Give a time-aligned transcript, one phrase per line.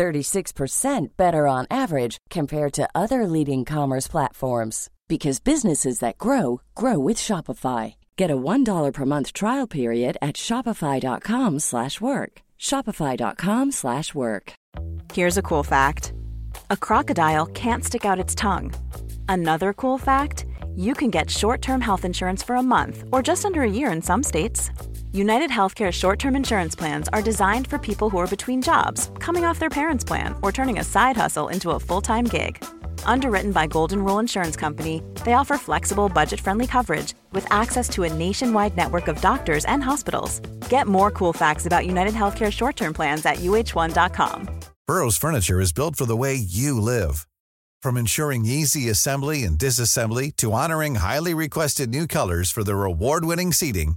[0.00, 6.98] 36% better on average compared to other leading commerce platforms because businesses that grow grow
[6.98, 7.96] with Shopify.
[8.16, 12.32] Get a $1 per month trial period at shopify.com/work.
[12.68, 14.52] shopify.com/work.
[15.16, 16.12] Here's a cool fact.
[16.70, 18.72] A crocodile can't stick out its tongue.
[19.28, 20.46] Another cool fact,
[20.76, 24.02] you can get short-term health insurance for a month or just under a year in
[24.02, 24.70] some states.
[25.12, 29.44] United Healthcare short term insurance plans are designed for people who are between jobs, coming
[29.44, 32.64] off their parents' plan, or turning a side hustle into a full time gig.
[33.04, 38.04] Underwritten by Golden Rule Insurance Company, they offer flexible, budget friendly coverage with access to
[38.04, 40.38] a nationwide network of doctors and hospitals.
[40.68, 44.48] Get more cool facts about United Healthcare short term plans at uh1.com.
[44.86, 47.26] Burrow's Furniture is built for the way you live.
[47.82, 53.24] From ensuring easy assembly and disassembly to honoring highly requested new colors for their award
[53.24, 53.96] winning seating,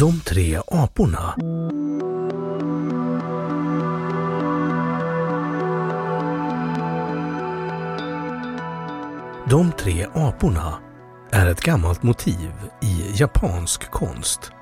[0.00, 1.34] De tre aporna.
[9.50, 10.78] De tre aporna
[11.30, 12.52] är ett gammalt motiv
[12.82, 14.52] i japansk konst.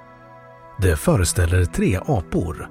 [0.83, 2.69] Det föreställer tre apor,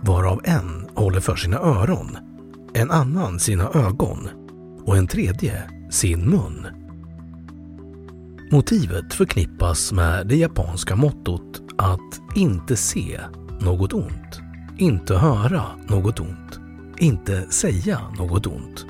[0.00, 2.18] varav en håller för sina öron,
[2.74, 4.28] en annan sina ögon
[4.84, 6.81] och en tredje sin mun.
[8.52, 13.20] Motivet förknippas med det japanska mottot att inte se
[13.60, 14.40] något ont,
[14.78, 16.60] inte höra något ont,
[16.98, 18.86] inte säga något ont.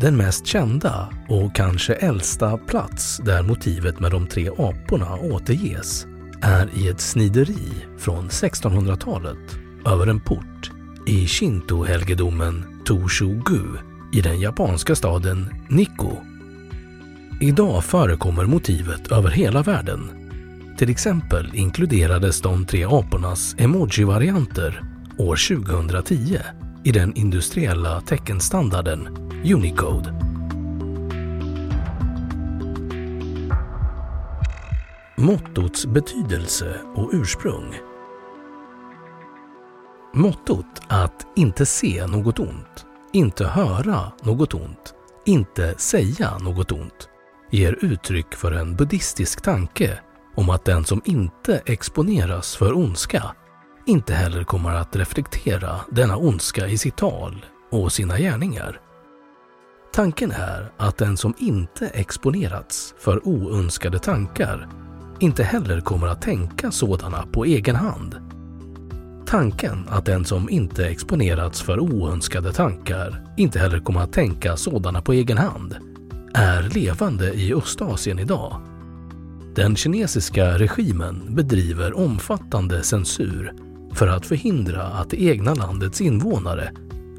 [0.00, 6.06] Den mest kända och kanske äldsta plats där motivet med de tre aporna återges
[6.42, 10.70] är i ett snideri från 1600-talet över en port
[11.06, 13.62] i Shinto-helgedomen Toshugu
[14.12, 16.33] i den japanska staden Nikko.
[17.44, 20.10] Idag förekommer motivet över hela världen.
[20.78, 24.84] Till exempel inkluderades de tre apornas emoji-varianter
[25.18, 26.38] år 2010
[26.84, 29.08] i den industriella teckenstandarden
[29.54, 30.12] Unicode.
[35.16, 37.74] Mottots betydelse och ursprung
[40.14, 44.94] Mottot att inte se något ont, inte höra något ont,
[45.24, 47.08] inte säga något ont
[47.54, 49.98] ger uttryck för en buddhistisk tanke
[50.34, 53.22] om att den som inte exponeras för ondska
[53.86, 58.80] inte heller kommer att reflektera denna ondska i sitt tal och sina gärningar.
[59.92, 64.68] Tanken är att den som inte exponerats för oönskade tankar
[65.20, 68.16] inte heller kommer att tänka sådana på egen hand.
[69.26, 75.02] Tanken att den som inte exponerats för oönskade tankar inte heller kommer att tänka sådana
[75.02, 75.93] på egen hand
[76.34, 78.60] är levande i Östasien idag.
[79.54, 83.52] Den kinesiska regimen bedriver omfattande censur
[83.92, 86.72] för att förhindra att det egna landets invånare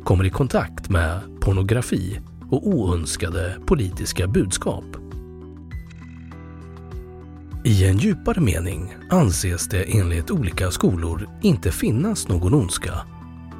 [0.03, 4.85] kommer i kontakt med pornografi och oönskade politiska budskap.
[7.63, 12.93] I en djupare mening anses det enligt olika skolor inte finnas någon ondska.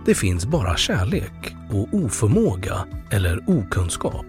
[0.06, 4.26] Det finns bara kärlek och oförmåga eller okunskap.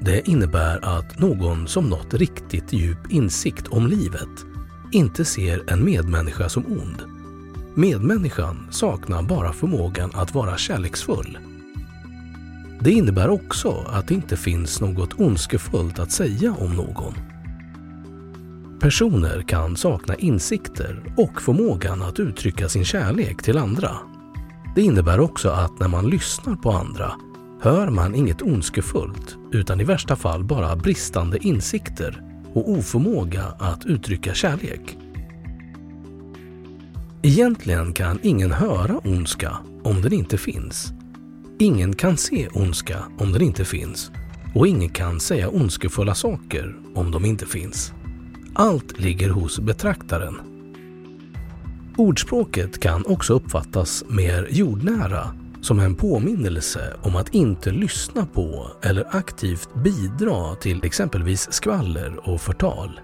[0.00, 4.46] Det innebär att någon som nått riktigt djup insikt om livet
[4.92, 7.02] inte ser en medmänniska som ond.
[7.74, 11.38] Medmänniskan saknar bara förmågan att vara kärleksfull.
[12.80, 17.14] Det innebär också att det inte finns något ondskefullt att säga om någon.
[18.80, 23.90] Personer kan sakna insikter och förmågan att uttrycka sin kärlek till andra.
[24.74, 27.12] Det innebär också att när man lyssnar på andra
[27.60, 32.22] hör man inget ondskefullt utan i värsta fall bara bristande insikter
[32.54, 34.98] och oförmåga att uttrycka kärlek.
[37.22, 40.92] Egentligen kan ingen höra ondska om den inte finns.
[41.58, 44.10] Ingen kan se ondska om den inte finns
[44.54, 47.92] och ingen kan säga ondskefulla saker om de inte finns.
[48.54, 50.34] Allt ligger hos betraktaren.
[51.96, 59.16] Ordspråket kan också uppfattas mer jordnära som en påminnelse om att inte lyssna på eller
[59.16, 63.00] aktivt bidra till exempelvis skvaller och förtal.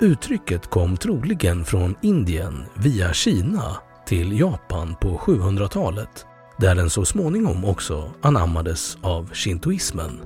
[0.00, 3.76] Uttrycket kom troligen från Indien via Kina
[4.06, 6.26] till Japan på 700-talet
[6.58, 10.20] där den så småningom också anammades av shintoismen.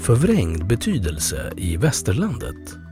[0.00, 2.83] Förvrängd betydelse i västerlandet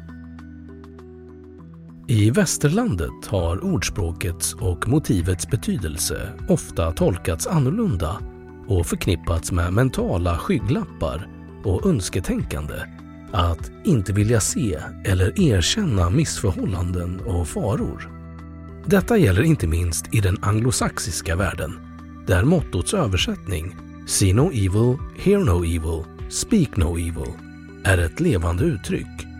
[2.06, 8.18] i västerlandet har ordspråkets och motivets betydelse ofta tolkats annorlunda
[8.66, 11.28] och förknippats med mentala skygglappar
[11.64, 12.74] och önsketänkande.
[13.32, 18.10] Att inte vilja se eller erkänna missförhållanden och faror.
[18.86, 21.72] Detta gäller inte minst i den anglosaxiska världen,
[22.26, 23.76] där mottots översättning
[24.06, 27.32] “See no evil, hear no evil, speak no evil”
[27.84, 29.31] är ett levande uttryck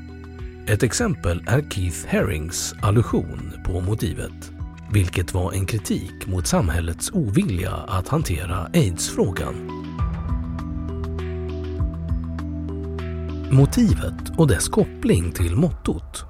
[0.68, 4.52] ett exempel är Keith Herrings allusion på motivet,
[4.92, 9.54] vilket var en kritik mot samhällets ovilja att hantera aids-frågan.
[13.50, 16.24] Motivet och dess koppling till mottot.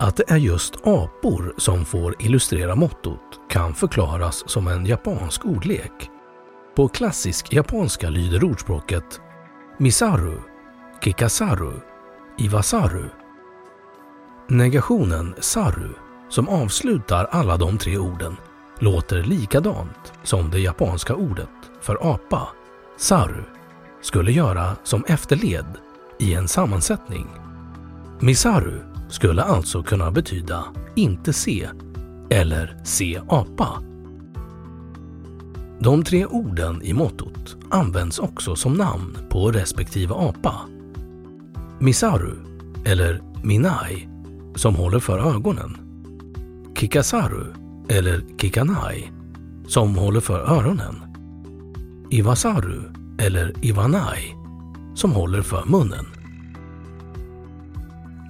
[0.00, 6.10] Att det är just apor som får illustrera mottot kan förklaras som en japansk ordlek.
[6.76, 9.20] På klassisk japanska lyder ordspråket
[9.78, 10.47] Misaru
[11.00, 11.72] Kikasaru,
[12.38, 13.04] Iwasaru.
[14.48, 15.88] Negationen saru,
[16.28, 18.36] som avslutar alla de tre orden,
[18.78, 21.48] låter likadant som det japanska ordet
[21.80, 22.48] för apa,
[22.96, 23.44] saru,
[24.00, 25.76] skulle göra som efterled
[26.18, 27.26] i en sammansättning.
[28.20, 30.64] Misaru skulle alltså kunna betyda
[30.96, 31.68] inte se
[32.30, 33.82] eller se apa.
[35.80, 40.54] De tre orden i mottot används också som namn på respektive apa
[41.80, 42.34] Misaru,
[42.84, 44.08] eller Minai,
[44.54, 45.76] som håller för ögonen.
[46.76, 47.44] Kikasaru,
[47.88, 49.10] eller Kikanai,
[49.66, 50.94] som håller för öronen.
[52.10, 52.82] Iwasaru,
[53.18, 54.34] eller Iwanai,
[54.94, 56.06] som håller för munnen.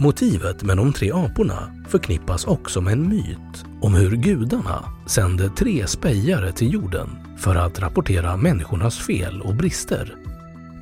[0.01, 5.87] Motivet med de tre aporna förknippas också med en myt om hur gudarna sände tre
[5.87, 10.15] spejare till jorden för att rapportera människornas fel och brister.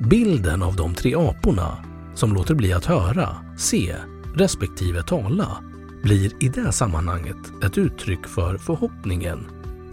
[0.09, 1.77] Bilden av de tre aporna
[2.17, 3.95] som låter bli att höra, se
[4.35, 5.57] respektive tala
[6.03, 9.39] blir i det sammanhanget ett uttryck för förhoppningen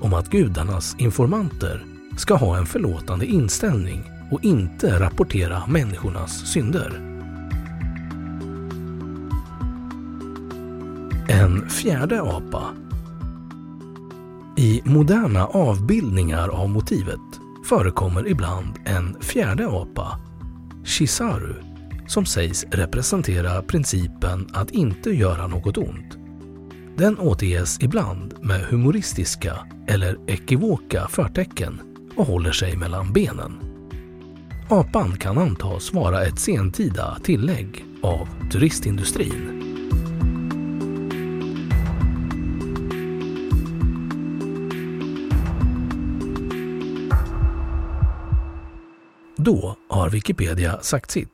[0.00, 1.84] om att gudarnas informanter
[2.16, 7.00] ska ha en förlåtande inställning och inte rapportera människornas synder.
[11.28, 12.64] En fjärde apa.
[14.56, 20.20] I moderna avbildningar av motivet förekommer ibland en fjärde apa,
[20.84, 21.73] Shisaru,
[22.06, 26.18] som sägs representera principen att inte göra något ont.
[26.96, 31.80] Den återges ibland med humoristiska eller ekivoka förtecken
[32.16, 33.52] och håller sig mellan benen.
[34.68, 39.60] Apan kan antas vara ett sentida tillägg av turistindustrin.
[49.36, 51.33] Då har Wikipedia sagt sitt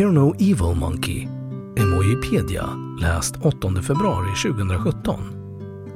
[0.00, 1.28] Hear No Evil Monkey
[1.76, 2.68] Emojipedia
[3.00, 5.16] läst 8 februari 2017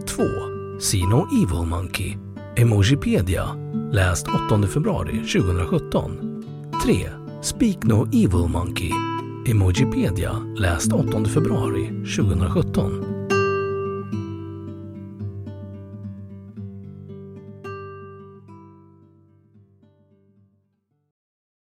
[0.07, 0.81] 2.
[0.81, 2.19] See No Evil Monkey
[2.57, 3.57] Emojipedia
[3.93, 6.43] läst 8 februari 2017
[6.85, 7.09] 3.
[7.43, 8.91] Speak No Evil Monkey
[9.47, 13.14] Emojipedia läst 8 februari 2017